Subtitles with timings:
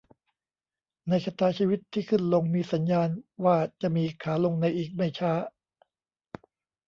[1.09, 3.09] ในชะตาชีวิตที่ขึ้นลงมีสัญญาณ
[3.45, 5.33] ว่าจะมีขาลงในอีกไม่ช้า